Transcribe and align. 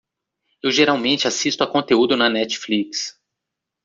Eu 0.63 0.71
geralmente 0.71 1.27
assisto 1.27 1.63
à 1.63 1.67
conteúdo 1.71 2.17
na 2.17 2.27
Netflix. 2.27 3.19